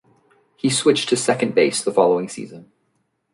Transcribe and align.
He 0.57 0.71
switched 0.71 1.09
to 1.09 1.15
second 1.15 1.53
base 1.53 1.83
the 1.83 1.93
following 1.93 2.27
season. 2.27 2.71